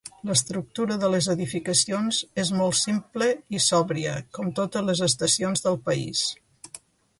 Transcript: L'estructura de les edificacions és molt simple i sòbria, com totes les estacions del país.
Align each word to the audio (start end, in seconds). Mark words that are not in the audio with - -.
L'estructura 0.27 0.95
de 1.03 1.09
les 1.15 1.27
edificacions 1.33 2.21
és 2.45 2.51
molt 2.61 2.79
simple 2.79 3.29
i 3.59 3.63
sòbria, 3.67 4.15
com 4.39 4.51
totes 4.63 4.89
les 4.91 5.05
estacions 5.11 5.65
del 5.69 5.81
país. 5.91 6.27